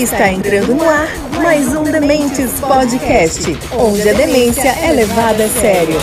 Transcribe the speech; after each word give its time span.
Está 0.00 0.32
entrando 0.32 0.74
no 0.74 0.88
ar 0.88 1.08
mais 1.42 1.76
um 1.76 1.82
Dementes 1.82 2.58
Podcast, 2.58 3.44
onde 3.78 4.08
a 4.08 4.14
demência 4.14 4.70
é 4.70 4.92
levada 4.92 5.44
a 5.44 5.48
sério. 5.48 5.94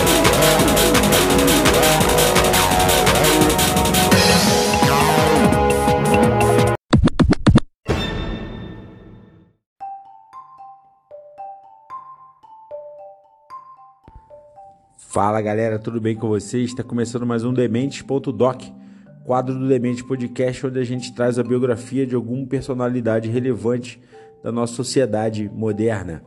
Fala 14.96 15.42
galera, 15.42 15.76
tudo 15.80 16.00
bem 16.00 16.14
com 16.14 16.28
vocês? 16.28 16.70
Está 16.70 16.84
começando 16.84 17.26
mais 17.26 17.42
um 17.42 17.52
Dementes.doc, 17.52 18.62
quadro 19.28 19.58
do 19.58 19.68
Demente 19.68 20.02
Podcast, 20.02 20.66
onde 20.66 20.78
a 20.78 20.84
gente 20.84 21.14
traz 21.14 21.38
a 21.38 21.42
biografia 21.42 22.06
de 22.06 22.14
alguma 22.14 22.46
personalidade 22.46 23.28
relevante 23.28 24.00
da 24.42 24.50
nossa 24.50 24.72
sociedade 24.72 25.50
moderna. 25.52 26.22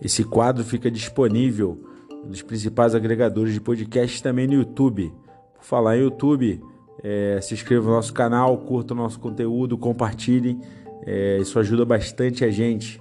Esse 0.00 0.24
quadro 0.24 0.64
fica 0.64 0.90
disponível 0.90 1.78
nos 2.24 2.40
principais 2.40 2.94
agregadores 2.94 3.52
de 3.52 3.60
podcast 3.60 4.22
também 4.22 4.46
no 4.46 4.54
YouTube. 4.54 5.12
Por 5.56 5.62
falar 5.62 5.98
em 5.98 6.04
YouTube, 6.04 6.58
é, 7.04 7.38
se 7.42 7.52
inscreva 7.52 7.86
no 7.86 7.96
nosso 7.96 8.14
canal, 8.14 8.56
curta 8.56 8.94
o 8.94 8.96
nosso 8.96 9.20
conteúdo, 9.20 9.76
compartilhem, 9.76 10.58
é, 11.04 11.36
isso 11.36 11.58
ajuda 11.58 11.84
bastante 11.84 12.46
a 12.46 12.50
gente. 12.50 12.98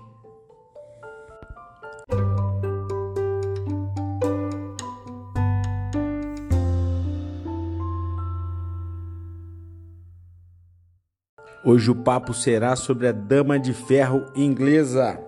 Hoje 11.69 11.91
o 11.91 11.95
papo 11.95 12.33
será 12.33 12.77
sobre 12.77 13.09
a 13.09 13.11
Dama 13.11 13.59
de 13.59 13.73
Ferro 13.73 14.23
inglesa. 14.33 15.19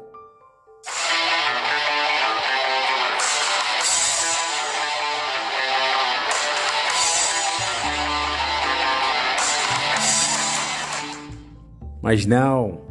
Mas 12.01 12.25
não, 12.25 12.83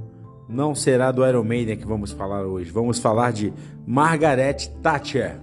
não 0.47 0.75
será 0.75 1.11
do 1.11 1.27
Iron 1.27 1.43
Maiden 1.43 1.79
que 1.79 1.87
vamos 1.87 2.13
falar 2.13 2.43
hoje. 2.43 2.71
Vamos 2.71 2.99
falar 2.99 3.33
de 3.33 3.51
Margaret 3.87 4.69
Thatcher. 4.83 5.41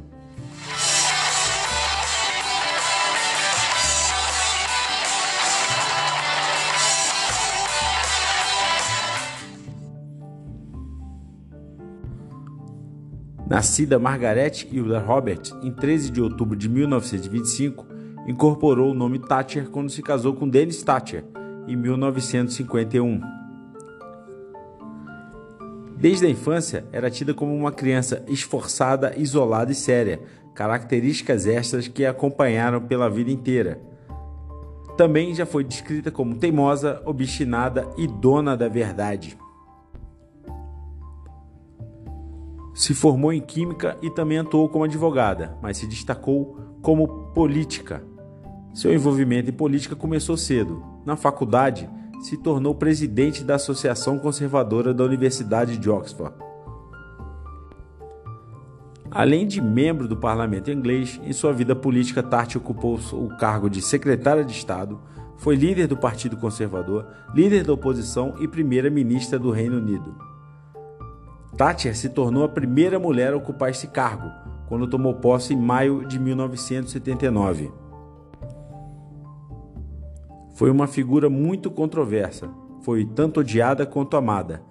Nascida 13.48 14.00
Margaret 14.00 14.68
Hilda 14.72 14.98
Robert 14.98 15.42
em 15.62 15.72
13 15.72 16.10
de 16.10 16.20
outubro 16.20 16.58
de 16.58 16.68
1925, 16.68 17.86
incorporou 18.28 18.90
o 18.90 18.96
nome 18.96 19.20
Thatcher 19.20 19.70
quando 19.70 19.92
se 19.92 20.02
casou 20.02 20.34
com 20.34 20.50
Dennis 20.50 20.82
Thatcher 20.82 21.24
em 21.68 21.76
1951. 21.76 23.22
Desde 25.96 26.26
a 26.26 26.30
infância, 26.30 26.86
era 26.92 27.10
tida 27.12 27.36
como 27.36 27.56
uma 27.56 27.72
criança 27.72 28.26
esforçada, 28.28 29.14
isolada 29.16 29.72
e 29.72 29.76
séria, 29.76 30.22
características 30.56 31.46
estas 31.46 31.88
que 31.88 32.04
a 32.04 32.10
acompanharam 32.12 32.82
pela 32.82 33.10
vida 33.10 33.30
inteira. 33.30 33.80
Também 34.98 35.36
já 35.36 35.46
foi 35.46 35.64
descrita 35.64 36.10
como 36.10 36.36
teimosa, 36.36 37.02
obstinada 37.06 37.88
e 37.96 38.08
dona 38.08 38.58
da 38.58 38.68
verdade. 38.68 39.38
Se 42.76 42.94
formou 42.94 43.32
em 43.32 43.40
Química 43.40 43.98
e 44.02 44.10
também 44.10 44.38
atuou 44.38 44.68
como 44.68 44.84
advogada, 44.84 45.58
mas 45.62 45.78
se 45.78 45.88
destacou 45.88 46.60
como 46.82 47.32
política. 47.34 48.04
Seu 48.74 48.94
envolvimento 48.94 49.50
em 49.50 49.54
política 49.54 49.96
começou 49.96 50.36
cedo. 50.36 50.84
Na 51.06 51.16
faculdade, 51.16 51.90
se 52.22 52.36
tornou 52.36 52.76
presidente 52.76 53.46
da 53.46 53.56
Associação 53.56 54.20
Conservadora 54.20 54.94
da 54.94 55.06
Universidade 55.06 55.78
de 55.78 55.90
Oxford. 55.90 56.36
Além 59.10 59.48
de 59.48 59.62
membro 59.62 60.06
do 60.06 60.18
parlamento 60.18 60.70
inglês, 60.70 61.18
em 61.24 61.32
sua 61.32 61.54
vida 61.54 61.74
política, 61.78 62.22
Tati 62.22 62.58
ocupou 62.58 63.00
o 63.14 63.30
cargo 63.38 63.70
de 63.70 63.82
secretária 63.82 64.44
de 64.44 64.52
Estado, 64.52 65.00
foi 65.38 65.56
líder 65.56 65.88
do 65.88 65.96
Partido 65.96 66.36
Conservador, 66.36 67.08
líder 67.34 67.64
da 67.64 67.72
oposição 67.72 68.36
e 68.42 68.50
primeira-ministra 68.50 69.40
do 69.40 69.50
Reino 69.50 69.78
Unido. 69.78 70.35
Thatcher 71.58 71.96
se 71.96 72.10
tornou 72.10 72.44
a 72.44 72.50
primeira 72.50 73.00
mulher 73.00 73.32
a 73.32 73.38
ocupar 73.38 73.70
esse 73.70 73.88
cargo, 73.88 74.30
quando 74.68 74.90
tomou 74.90 75.14
posse 75.14 75.54
em 75.54 75.58
maio 75.58 76.06
de 76.06 76.20
1979. 76.20 77.72
Foi 80.54 80.70
uma 80.70 80.86
figura 80.86 81.30
muito 81.30 81.72
controversa, 81.72 82.50
foi 82.82 83.06
tanto 83.06 83.40
odiada 83.40 83.86
quanto 83.86 84.18
amada, 84.18 84.62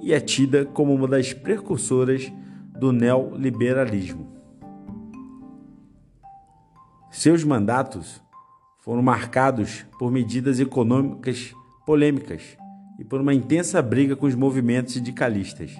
e 0.00 0.12
é 0.12 0.20
tida 0.20 0.64
como 0.64 0.94
uma 0.94 1.06
das 1.06 1.34
precursoras 1.34 2.32
do 2.78 2.92
neoliberalismo. 2.92 4.32
Seus 7.10 7.44
mandatos 7.44 8.22
foram 8.80 9.02
marcados 9.02 9.84
por 9.98 10.10
medidas 10.10 10.58
econômicas 10.58 11.54
polêmicas 11.84 12.56
e 12.98 13.04
por 13.04 13.20
uma 13.20 13.34
intensa 13.34 13.82
briga 13.82 14.16
com 14.16 14.26
os 14.26 14.34
movimentos 14.34 14.94
sindicalistas 14.94 15.76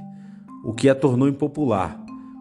o 0.62 0.72
que 0.72 0.88
a 0.88 0.94
tornou 0.94 1.28
impopular. 1.28 2.00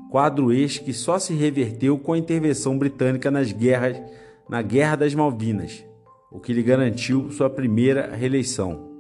Quadro 0.10 0.52
este 0.52 0.84
que 0.84 0.94
só 0.94 1.18
se 1.18 1.34
reverteu 1.34 1.98
com 1.98 2.14
a 2.14 2.18
intervenção 2.18 2.78
britânica 2.78 3.32
nas 3.32 3.52
guerras, 3.52 4.02
na 4.48 4.62
Guerra 4.62 4.98
das 4.98 5.16
Malvinas, 5.16 5.84
o 6.30 6.40
que 6.40 6.54
lhe 6.54 6.62
garantiu 6.62 7.32
sua 7.32 7.50
primeira 7.50 8.14
reeleição. 8.14 8.92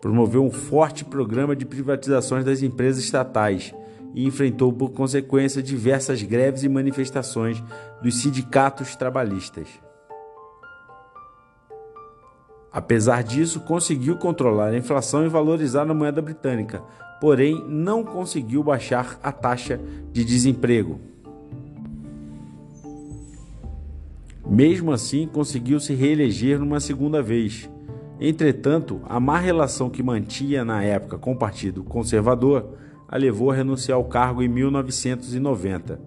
Promoveu 0.00 0.44
um 0.44 0.50
forte 0.50 1.04
programa 1.04 1.56
de 1.56 1.64
privatizações 1.64 2.44
das 2.44 2.62
empresas 2.62 3.02
estatais 3.02 3.74
e 4.14 4.24
enfrentou, 4.24 4.72
por 4.72 4.90
consequência, 4.92 5.62
diversas 5.62 6.22
greves 6.22 6.62
e 6.62 6.68
manifestações 6.68 7.62
dos 8.02 8.20
sindicatos 8.20 8.94
trabalhistas. 8.94 9.85
Apesar 12.76 13.22
disso, 13.24 13.60
conseguiu 13.60 14.16
controlar 14.16 14.66
a 14.66 14.76
inflação 14.76 15.24
e 15.24 15.30
valorizar 15.30 15.90
a 15.90 15.94
moeda 15.94 16.20
britânica, 16.20 16.82
porém 17.18 17.64
não 17.66 18.04
conseguiu 18.04 18.62
baixar 18.62 19.18
a 19.22 19.32
taxa 19.32 19.80
de 20.12 20.22
desemprego. 20.22 21.00
Mesmo 24.46 24.92
assim, 24.92 25.26
conseguiu 25.26 25.80
se 25.80 25.94
reeleger 25.94 26.58
numa 26.58 26.78
segunda 26.78 27.22
vez. 27.22 27.66
Entretanto, 28.20 29.00
a 29.08 29.18
má 29.18 29.38
relação 29.38 29.88
que 29.88 30.02
mantinha 30.02 30.62
na 30.62 30.82
época 30.82 31.16
com 31.16 31.32
o 31.32 31.38
Partido 31.38 31.82
Conservador 31.82 32.74
a 33.08 33.16
levou 33.16 33.50
a 33.50 33.54
renunciar 33.54 33.96
ao 33.96 34.04
cargo 34.04 34.42
em 34.42 34.48
1990. 34.48 35.98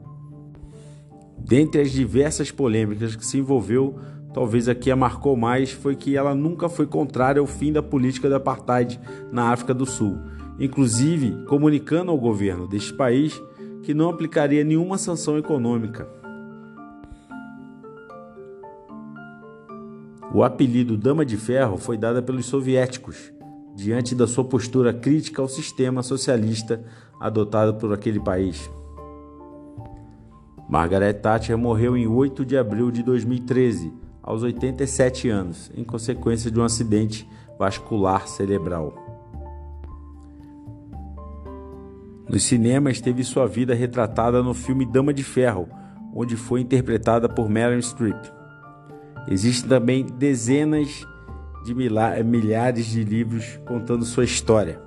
Dentre 1.36 1.82
as 1.82 1.90
diversas 1.90 2.52
polêmicas 2.52 3.16
que 3.16 3.26
se 3.26 3.40
envolveu, 3.40 3.98
talvez 4.34 4.70
a 4.70 4.76
que 4.76 4.92
a 4.92 4.96
marcou 4.96 5.36
mais 5.36 5.72
foi 5.72 5.96
que 5.96 6.16
ela 6.16 6.36
nunca 6.36 6.70
foi 6.70 6.86
contrária 6.86 7.40
ao 7.40 7.48
fim 7.48 7.72
da 7.72 7.82
política 7.82 8.30
da 8.30 8.38
apartheid 8.38 9.00
na 9.32 9.52
África 9.52 9.74
do 9.74 9.86
Sul, 9.86 10.18
inclusive 10.60 11.46
comunicando 11.46 12.12
ao 12.12 12.18
governo 12.18 12.68
deste 12.68 12.94
país 12.94 13.42
que 13.84 13.94
não 13.94 14.10
aplicaria 14.10 14.64
nenhuma 14.64 14.98
sanção 14.98 15.38
econômica. 15.38 16.08
O 20.32 20.44
apelido 20.44 20.96
Dama 20.96 21.26
de 21.26 21.38
Ferro 21.38 21.78
foi 21.78 21.98
dado 21.98 22.22
pelos 22.22 22.46
soviéticos, 22.46 23.34
diante 23.76 24.14
da 24.14 24.28
sua 24.28 24.44
postura 24.44 24.94
crítica 24.94 25.42
ao 25.42 25.48
sistema 25.48 26.04
socialista 26.04 26.84
adotado 27.20 27.76
por 27.76 27.92
aquele 27.92 28.20
país. 28.20 28.70
Margaret 30.70 31.14
Thatcher 31.14 31.58
morreu 31.58 31.98
em 31.98 32.06
8 32.06 32.46
de 32.46 32.56
abril 32.56 32.92
de 32.92 33.02
2013 33.02 33.92
aos 34.30 34.44
87 34.44 35.28
anos, 35.28 35.72
em 35.76 35.84
consequência 35.84 36.52
de 36.52 36.60
um 36.60 36.64
acidente 36.64 37.28
vascular 37.58 38.28
cerebral. 38.28 38.94
Nos 42.30 42.44
cinemas 42.44 43.02
teve 43.02 43.24
sua 43.24 43.48
vida 43.48 43.74
retratada 43.74 44.44
no 44.44 44.54
filme 44.54 44.86
Dama 44.86 45.12
de 45.12 45.24
Ferro, 45.24 45.68
onde 46.14 46.36
foi 46.36 46.62
interpretada 46.62 47.28
por 47.28 47.50
Meryl 47.50 47.80
Streep. 47.80 48.24
Existem 49.28 49.68
também 49.68 50.06
dezenas 50.06 51.04
de 51.66 51.74
milhares 51.74 52.86
de 52.86 53.04
livros 53.04 53.60
contando 53.66 54.06
sua 54.06 54.26
história. 54.26 54.80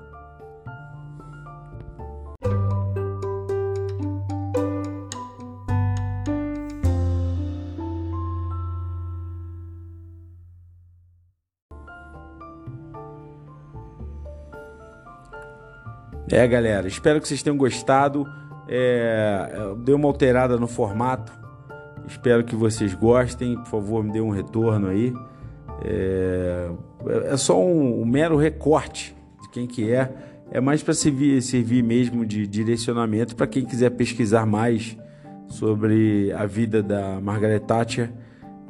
É, 16.30 16.46
galera, 16.46 16.86
espero 16.86 17.20
que 17.20 17.28
vocês 17.28 17.42
tenham 17.42 17.56
gostado. 17.56 18.26
É, 18.68 19.74
deu 19.84 19.96
uma 19.96 20.08
alterada 20.08 20.56
no 20.56 20.66
formato. 20.66 21.32
Espero 22.06 22.44
que 22.44 22.54
vocês 22.54 22.94
gostem. 22.94 23.56
Por 23.56 23.66
favor, 23.66 24.04
me 24.04 24.12
dê 24.12 24.20
um 24.20 24.30
retorno 24.30 24.88
aí. 24.88 25.12
É, 25.84 26.70
é 27.24 27.36
só 27.36 27.60
um, 27.60 28.02
um, 28.02 28.04
mero 28.04 28.36
recorte 28.36 29.16
de 29.42 29.50
quem 29.50 29.66
que 29.66 29.90
é. 29.90 30.12
É 30.50 30.60
mais 30.60 30.82
para 30.82 30.94
servir, 30.94 31.42
servir 31.42 31.82
mesmo 31.82 32.24
de 32.26 32.46
direcionamento 32.46 33.34
para 33.34 33.46
quem 33.46 33.64
quiser 33.64 33.90
pesquisar 33.90 34.46
mais 34.46 34.96
sobre 35.48 36.32
a 36.32 36.46
vida 36.46 36.82
da 36.82 37.20
Margaret 37.20 37.60
Thatcher. 37.60 38.12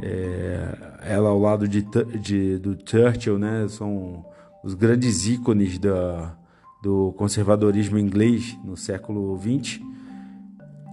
É, 0.01 0.69
ela 1.07 1.29
ao 1.29 1.39
lado 1.39 1.69
de, 1.69 1.83
de, 2.19 2.59
do 2.59 2.77
Churchill, 2.85 3.39
né? 3.39 3.67
São 3.69 4.25
os 4.65 4.75
grandes 4.75 5.27
ícones 5.27 5.79
da, 5.79 6.35
do 6.83 7.13
conservadorismo 7.17 7.97
inglês 7.97 8.59
no 8.65 8.77
século 8.77 9.39
XX 9.39 9.81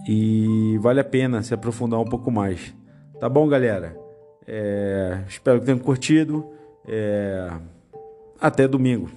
e 0.08 0.78
vale 0.78 1.00
a 1.00 1.04
pena 1.04 1.42
se 1.42 1.52
aprofundar 1.52 1.98
um 2.00 2.04
pouco 2.04 2.30
mais. 2.30 2.72
Tá 3.18 3.28
bom, 3.28 3.48
galera? 3.48 3.96
É, 4.46 5.18
espero 5.28 5.58
que 5.58 5.66
tenham 5.66 5.78
curtido. 5.78 6.46
É, 6.86 7.50
até 8.40 8.66
domingo. 8.66 9.10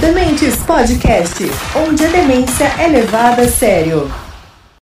Dementes 0.00 0.62
Podcast, 0.64 1.42
onde 1.76 2.04
a 2.04 2.08
demência 2.10 2.64
é 2.78 2.86
levada 2.88 3.42
a 3.42 3.48
sério. 3.48 4.23